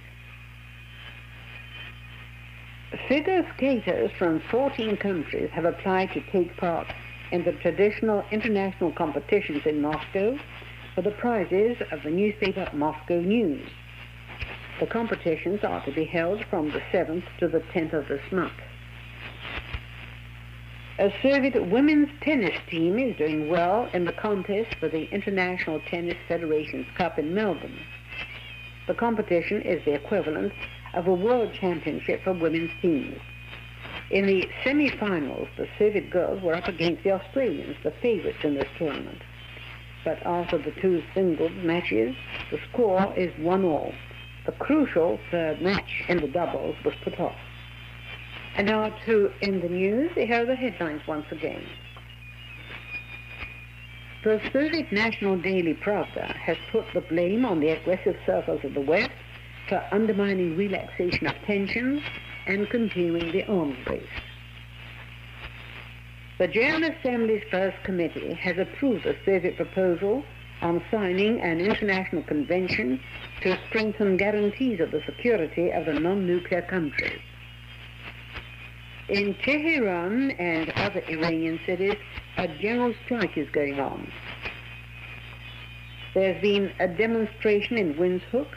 [3.08, 6.88] Figure skaters from 14 countries have applied to take part
[7.32, 10.38] in the traditional international competitions in Moscow
[10.94, 13.68] for the prizes of the newspaper Moscow News.
[14.80, 18.54] The competitions are to be held from the 7th to the 10th of this month.
[21.00, 26.18] A Soviet women's tennis team is doing well in the contest for the International Tennis
[26.28, 27.80] Federation's Cup in Melbourne.
[28.86, 30.54] The competition is the equivalent
[30.94, 33.20] of a world championship for women's teams.
[34.12, 38.70] In the semi-finals, the Soviet girls were up against the Australians, the favorites in this
[38.78, 39.24] tournament.
[40.06, 42.16] But after the two singles matches,
[42.52, 43.96] the score is one all.
[44.46, 47.36] The crucial third match in the doubles was put off.
[48.56, 51.66] And now to in the news, here are the headlines once again.
[54.24, 58.82] The Soviet national daily Pravda has put the blame on the aggressive circles of the
[58.82, 59.12] West
[59.68, 62.02] for undermining relaxation of tensions
[62.46, 64.04] and continuing the arms race.
[66.38, 70.24] The General Assembly's First Committee has approved a Soviet proposal
[70.62, 73.00] on signing an international convention
[73.42, 77.20] to strengthen guarantees of the security of the non-nuclear countries.
[79.14, 81.98] In Tehran and other Iranian cities,
[82.38, 84.12] a general strike is going on.
[86.16, 88.48] There's been a demonstration in Windhoek,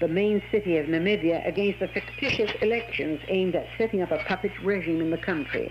[0.00, 4.52] the main city of Namibia, against the fictitious elections aimed at setting up a puppet
[4.64, 5.70] regime in the country.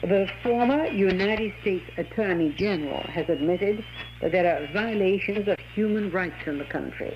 [0.00, 3.84] The former United States Attorney General has admitted
[4.22, 7.14] that there are violations of human rights in the country.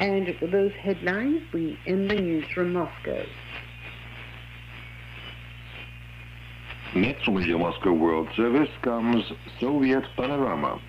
[0.00, 3.22] And with those headlines, we end the news from Moscow.
[6.94, 9.30] Next from Radio Moscow World Service comes
[9.60, 10.80] Soviet Panorama.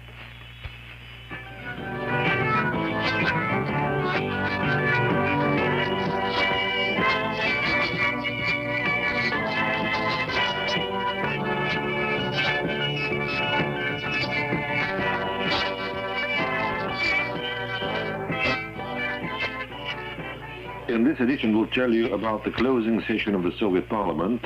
[21.21, 24.45] Edition, we'll tell you about the closing session of the Soviet Parliament.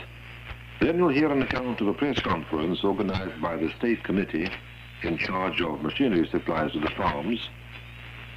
[0.80, 4.50] Then you'll hear an account of a press conference organized by the State Committee
[5.04, 7.50] in charge of machinery supplies to the farms.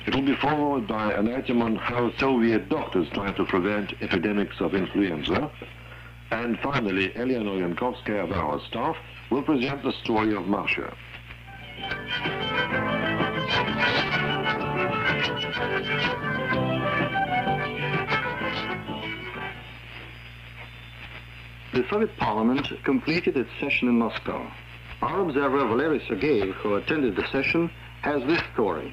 [0.07, 4.61] It will be followed by an item on how Soviet doctors try to prevent epidemics
[4.61, 5.51] of influenza.
[6.31, 8.97] And finally, Eleanor Yankovskaya of our staff
[9.31, 10.95] will present the story of Masha.
[21.79, 24.51] The Soviet Parliament completed its session in Moscow.
[25.01, 27.71] Our observer Valery Sergeyev, who attended the session,
[28.03, 28.93] has this story.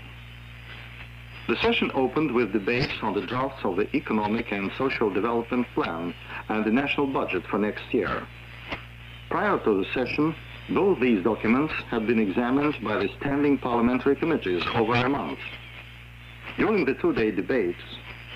[1.48, 6.14] The session opened with debates on the drafts of the Economic and Social Development Plan
[6.48, 8.28] and the national budget for next year.
[9.32, 10.36] Prior to the session,
[10.70, 15.40] both these documents had been examined by the standing parliamentary committees over a month.
[16.58, 17.82] During the two-day debates,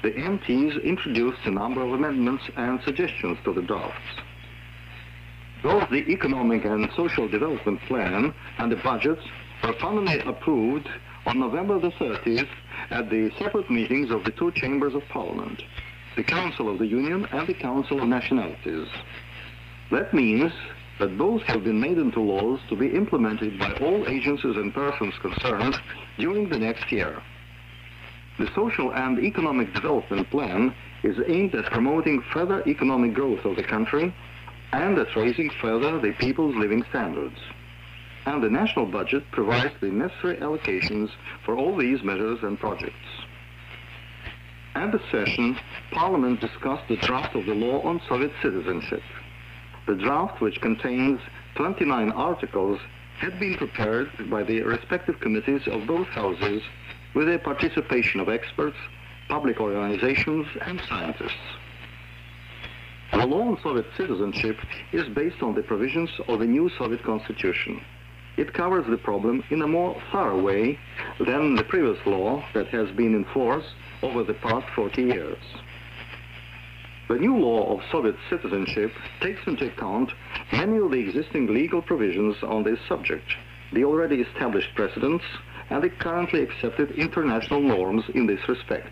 [0.02, 4.24] the MPs introduced a number of amendments and suggestions to the drafts.
[5.62, 9.22] Both the Economic and Social Development Plan and the budgets
[9.64, 10.88] were finally approved
[11.26, 12.48] on November the 30th
[12.92, 15.62] at the separate meetings of the two chambers of Parliament,
[16.16, 18.88] the Council of the Union and the Council of Nationalities.
[19.92, 20.54] That means
[21.00, 25.14] that both have been made into laws to be implemented by all agencies and persons
[25.22, 25.78] concerned
[26.18, 27.22] during the next year.
[28.38, 33.64] The Social and Economic Development Plan is aimed at promoting further economic growth of the
[33.64, 34.14] country
[34.72, 37.38] and at raising further the people's living standards.
[38.26, 41.10] And the national budget provides the necessary allocations
[41.46, 42.96] for all these measures and projects.
[44.76, 45.58] At the session,
[45.92, 49.02] Parliament discussed the draft of the law on Soviet citizenship.
[49.88, 51.20] The draft, which contains
[51.56, 52.80] 29 articles,
[53.18, 56.62] had been prepared by the respective committees of both houses
[57.16, 58.78] with the participation of experts,
[59.28, 61.59] public organizations, and scientists.
[63.12, 64.58] The law on Soviet citizenship
[64.92, 67.82] is based on the provisions of the new Soviet constitution.
[68.38, 70.80] It covers the problem in a more thorough way
[71.20, 73.66] than the previous law that has been in force
[74.04, 75.38] over the past 40 years.
[77.10, 80.12] The new law of Soviet citizenship takes into account
[80.54, 83.26] many of the existing legal provisions on this subject,
[83.74, 85.26] the already established precedents,
[85.72, 88.92] and the currently accepted international norms in this respect.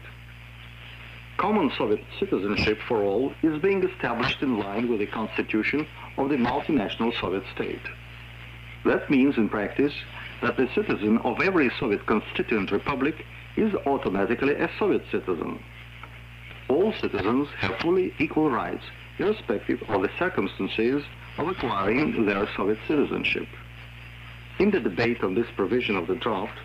[1.38, 5.86] Common Soviet citizenship for all is being established in line with the constitution
[6.18, 7.82] of the multinational Soviet state.
[8.86, 9.94] That means in practice
[10.42, 13.24] that the citizen of every Soviet constituent republic
[13.56, 15.64] is automatically a Soviet citizen.
[16.70, 18.84] All citizens have fully equal rights,
[19.20, 21.04] irrespective of the circumstances
[21.38, 23.48] of acquiring their Soviet citizenship.
[24.58, 26.58] In the debate on this provision of the draft,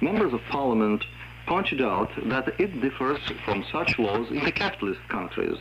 [0.00, 1.04] members of parliament
[1.46, 5.58] pointed out that it differs from such laws in the capitalist countries.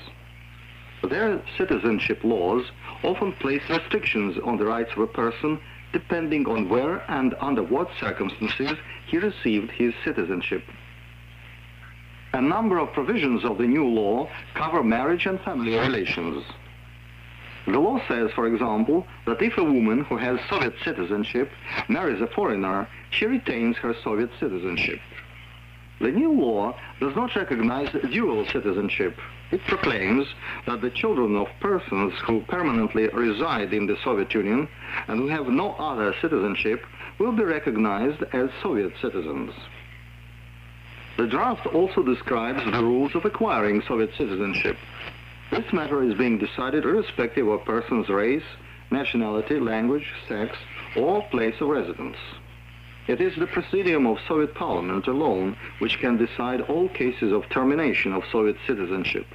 [1.03, 2.65] Their citizenship laws
[3.03, 5.59] often place restrictions on the rights of a person
[5.93, 8.77] depending on where and under what circumstances
[9.07, 10.63] he received his citizenship.
[12.33, 16.43] A number of provisions of the new law cover marriage and family relations.
[17.65, 21.49] The law says, for example, that if a woman who has Soviet citizenship
[21.87, 24.99] marries a foreigner, she retains her Soviet citizenship.
[25.99, 29.17] The new law does not recognize dual citizenship.
[29.51, 30.27] It proclaims
[30.65, 34.67] that the children of persons who permanently reside in the Soviet Union
[35.07, 36.83] and who have no other citizenship
[37.19, 39.51] will be recognized as Soviet citizens.
[41.17, 44.75] The draft also describes the rules of acquiring Soviet citizenship.
[45.51, 48.43] This matter is being decided irrespective of a person's race,
[48.91, 50.57] nationality, language, sex,
[50.97, 52.17] or place of residence.
[53.07, 58.11] It is the Presidium of Soviet Parliament alone which can decide all cases of termination
[58.13, 59.27] of Soviet citizenship.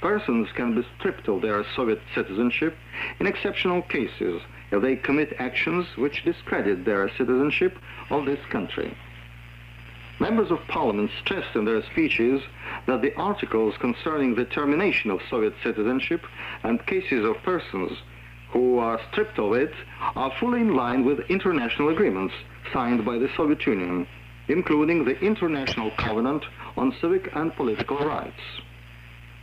[0.00, 2.76] persons can be stripped of their Soviet citizenship
[3.18, 7.76] in exceptional cases if they commit actions which discredit their citizenship
[8.10, 8.96] of this country.
[10.20, 12.40] Members of Parliament stressed in their speeches
[12.86, 16.24] that the articles concerning the termination of Soviet citizenship
[16.62, 17.98] and cases of persons
[18.50, 19.74] who are stripped of it
[20.14, 22.34] are fully in line with international agreements
[22.72, 24.06] signed by the Soviet Union,
[24.48, 26.44] including the International Covenant
[26.76, 28.40] on Civic and Political Rights.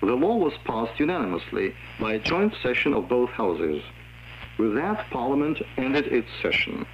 [0.01, 3.81] The law was passed unanimously by a joint session of both houses.
[4.57, 6.85] With that, Parliament ended its session.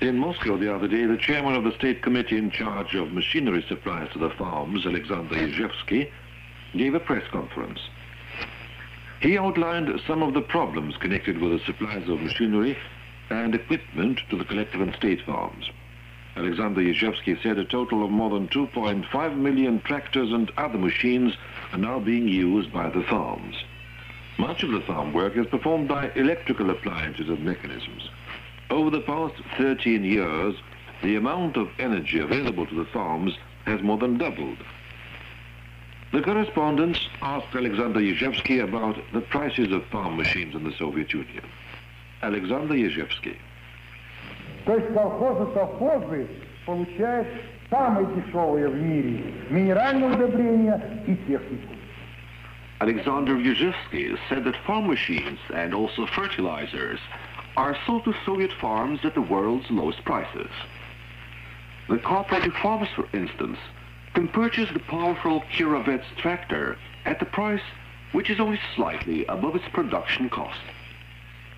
[0.00, 3.64] In Moscow the other day, the chairman of the state committee in charge of machinery
[3.68, 6.10] supplies to the farms, Alexander Yezhevsky,
[6.76, 7.80] gave a press conference.
[9.20, 12.76] He outlined some of the problems connected with the supplies of machinery
[13.30, 15.70] and equipment to the collective and state farms.
[16.36, 21.34] Alexander Yezhevsky said a total of more than 2.5 million tractors and other machines
[21.72, 23.54] are now being used by the farms.
[24.36, 28.08] Much of the farm work is performed by electrical appliances and mechanisms.
[28.68, 30.56] Over the past 13 years,
[31.02, 34.58] the amount of energy available to the farms has more than doubled.
[36.12, 41.44] The correspondents asked Alexander Yezhevsky about the prices of farm machines in the Soviet Union.
[42.74, 43.38] Ежевский.
[44.64, 46.26] То есть совхозы
[46.64, 47.28] получают
[48.70, 49.74] в мире
[51.06, 51.74] и технику.
[52.80, 56.98] Alexander Yezhevsky said that farm machines and also fertilizers
[57.56, 60.50] are sold to Soviet farms at the world's lowest prices.
[61.88, 63.58] The cooperative farmers, for instance,
[64.14, 67.62] can purchase the powerful Kirovets tractor at the price
[68.12, 70.60] which is only slightly above its production cost.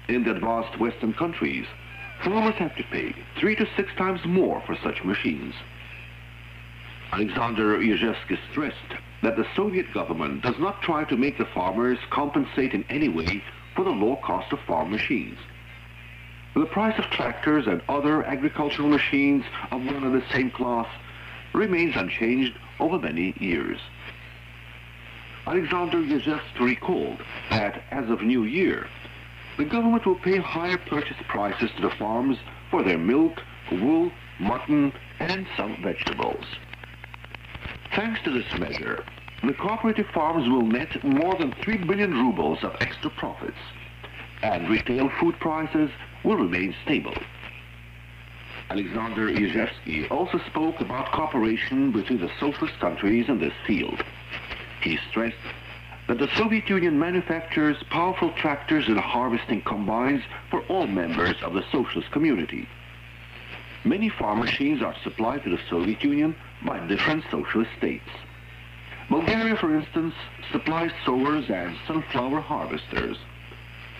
[0.08, 1.66] In the advanced Western countries,
[2.22, 5.54] farmers have to pay three to six times more for such machines.
[7.12, 8.76] Alexander Yezhevsky stressed
[9.22, 13.42] that the Soviet government does not try to make the farmers compensate in any way
[13.74, 15.38] for the low cost of farm machines.
[16.54, 20.86] The price of tractors and other agricultural machines of one and the same class
[21.52, 23.78] remains unchanged over many years.
[25.46, 28.88] Alexander Yezhevsky recalled that as of New Year,
[29.56, 32.38] the government will pay higher purchase prices to the farms
[32.70, 33.40] for their milk,
[33.72, 36.44] wool, mutton, and some vegetables.
[37.94, 39.04] Thanks to this measure,
[39.42, 43.56] the cooperative farms will net more than 3 billion rubles of extra profits,
[44.42, 45.90] and retail food prices
[46.24, 47.14] will remain stable.
[48.68, 54.02] Alexander Yezhevsky also spoke about cooperation between the socialist countries in this field.
[54.82, 55.36] He stressed
[56.08, 61.64] that the Soviet Union manufactures powerful tractors and harvesting combines for all members of the
[61.72, 62.68] socialist community.
[63.84, 68.08] Many farm machines are supplied to the Soviet Union by different socialist states.
[69.08, 70.14] Bulgaria, for instance,
[70.50, 73.16] supplies sowers and sunflower harvesters.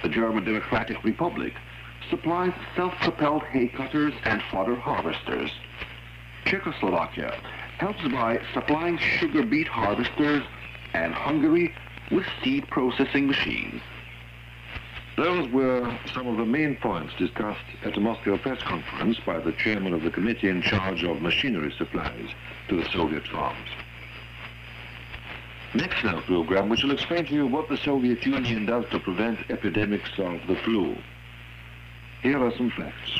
[0.02, 1.54] The German Democratic Republic
[2.10, 5.50] supplies self-propelled hay cutters and fodder harvesters.
[6.44, 7.36] Czechoslovakia
[7.78, 10.44] helps by supplying sugar beet harvesters
[10.94, 11.74] and Hungary
[12.10, 13.80] with seed processing machines.
[15.16, 19.52] Those were some of the main points discussed at the Moscow press conference by the
[19.52, 22.28] chairman of the committee in charge of machinery supplies
[22.68, 23.70] to the Soviet farms.
[25.74, 28.98] Next in our program, we shall explain to you what the Soviet Union does to
[28.98, 30.96] prevent epidemics of the flu.
[32.22, 33.18] Here are some facts.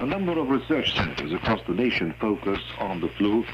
[0.00, 3.44] A number of research centers across the nation focus on the flu,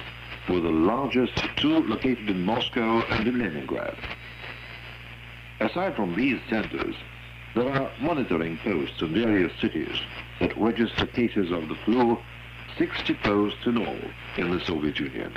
[0.48, 3.96] with the largest two located in Moscow and in Leningrad.
[5.61, 6.94] Aside from these centers,
[7.54, 10.00] there are monitoring posts in various cities
[10.38, 12.18] that register cases of the flu,
[12.76, 13.98] 60 posts in all
[14.36, 15.32] in the Soviet Union.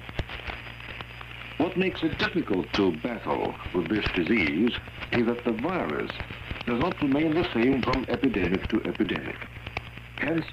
[1.57, 4.73] What makes it difficult to battle with this disease
[5.13, 6.11] is that the virus
[6.65, 9.37] does not remain the same from epidemic to epidemic.
[10.17, 10.45] Hence,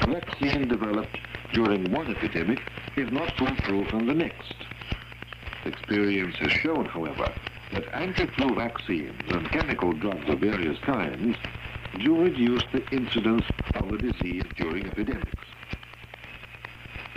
[0.00, 1.18] a vaccine developed
[1.52, 2.60] during one epidemic
[2.96, 4.54] is not foolproof in the next.
[5.64, 7.32] Experience has shown, however,
[7.72, 11.36] that anti-flu vaccines and chemical drugs of various kinds
[11.98, 13.44] do reduce the incidence
[13.74, 15.46] of the disease during epidemics.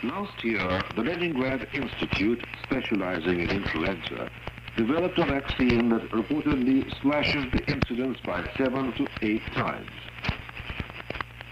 [0.03, 4.29] Last year, the Leningrad Institute, specializing in influenza,
[4.77, 9.89] developed a vaccine that reportedly slashes the incidence by seven to eight times.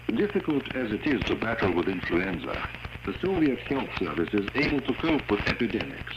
[0.08, 2.70] Difficult as it is to battle with influenza,
[3.06, 6.14] the Soviet Health Service is able to cope with epidemics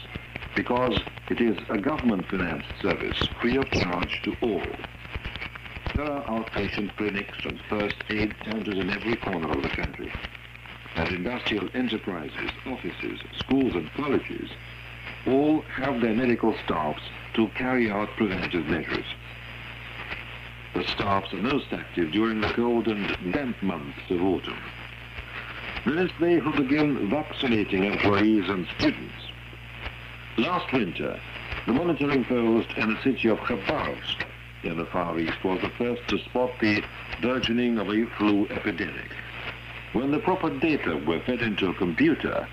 [0.57, 0.99] because
[1.29, 4.63] it is a government-financed service free of charge to all.
[5.95, 10.11] There are outpatient clinics and first aid centers in every corner of the country.
[10.95, 14.49] And industrial enterprises, offices, schools and colleges
[15.27, 17.03] all have their medical staffs
[17.35, 19.05] to carry out preventive measures.
[20.73, 24.57] The staffs are most active during the cold and damp months of autumn.
[25.85, 29.26] Then it's they who begin vaccinating employees and students.
[30.37, 31.19] Last winter,
[31.65, 34.23] the monitoring post in the city of Khabarovsk
[34.61, 36.83] in the Far East was the first to spot the
[37.23, 39.11] burgeoning of a flu epidemic.
[39.93, 42.47] When the proper data were fed into a computer,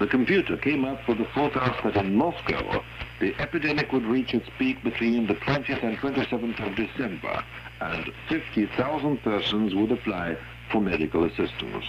[0.00, 2.82] the computer came up with the forecast that in Moscow,
[3.20, 7.44] the epidemic would reach its peak between the 20th and 27th of December,
[7.80, 10.36] and 50,000 persons would apply
[10.72, 11.84] for medical assistance.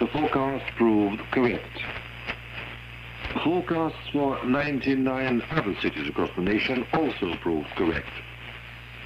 [0.00, 1.80] The forecast proved correct.
[3.42, 8.08] Forecasts for 99 other cities across the nation also proved correct.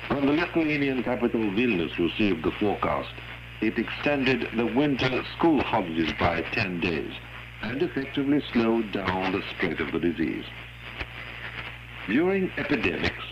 [0.08, 3.12] When the Lithuanian capital Vilnius received the forecast,
[3.60, 7.12] it extended the winter school holidays by 10 days
[7.62, 10.44] and effectively slowed down the spread of the disease.
[12.06, 13.24] During epidemics,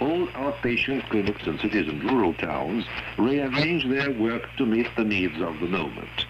[0.00, 2.84] all outpatient clinics in cities and rural towns
[3.18, 6.26] rearrange their work to meet the needs of the moment.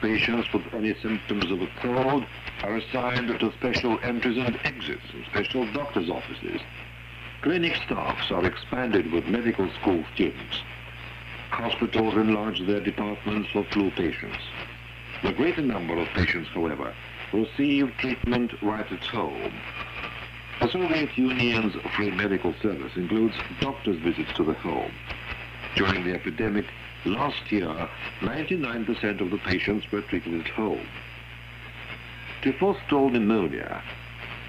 [0.00, 2.24] Patients with any symptoms of a cold
[2.62, 6.60] are assigned to special entries and exits in special doctor's offices.
[7.42, 10.62] Clinic staffs are expanded with medical school students.
[11.50, 14.38] Hospitals enlarge their departments for flu patients.
[15.22, 16.94] The greater number of patients, however,
[17.32, 19.52] receive treatment right at home.
[20.60, 24.92] The Soviet Union's free medical service includes doctor's visits to the home.
[25.74, 26.66] During the epidemic
[27.04, 27.88] last year,
[28.20, 30.86] 99% of the patients were treated at home.
[32.42, 33.80] To forestall pneumonia,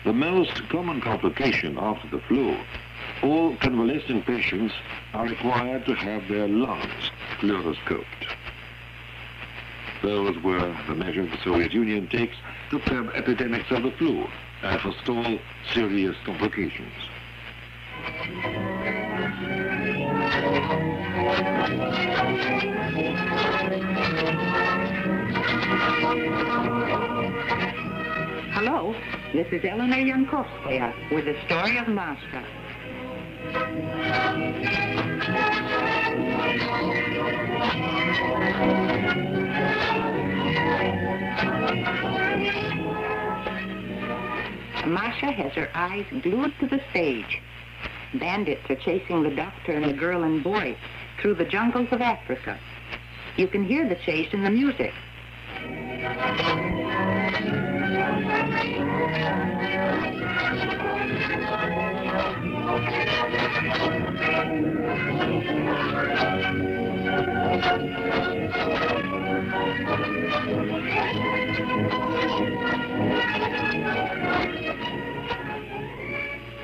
[0.04, 2.58] the most common complication after the flu,
[3.22, 4.74] all convalescing patients
[5.14, 8.34] are required to have their lungs fluoroscoped.
[10.02, 12.36] Those were the measures the Soviet Union takes
[12.72, 14.28] to curb epidemics of the flu
[14.64, 15.38] and forestall
[15.72, 16.94] serious complications.
[29.32, 32.44] This is Eleanor Yankovskaya with the story of Masha.
[44.86, 47.42] Masha has her eyes glued to the stage.
[48.16, 50.76] Bandits are chasing the doctor and the girl and boy
[51.22, 52.60] through the jungles of Africa.
[53.38, 54.94] You can hear the chase in the music.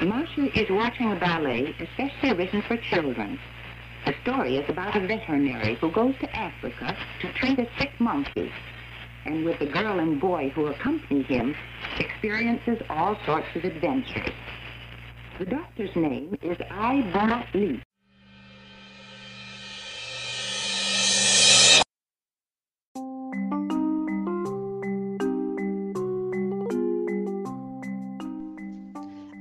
[0.01, 3.37] Masha is watching a ballet especially written for children.
[4.05, 8.51] The story is about a veterinary who goes to Africa to treat a sick monkey,
[9.29, 11.55] and with the girl and boy who accompany him,
[11.99, 14.33] experiences all sorts of adventures.
[15.37, 17.01] The doctor's name is I.
[17.13, 17.81] Bona Lee.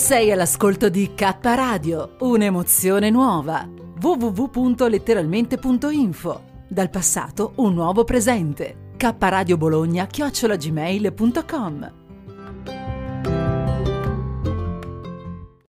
[0.00, 3.68] Sei all'ascolto di K Radio, un'emozione nuova.
[4.00, 6.42] www.letteralmente.info.
[6.66, 8.92] Dal passato un nuovo presente.
[8.96, 11.99] K Radio Bologna chiocciolagmail.com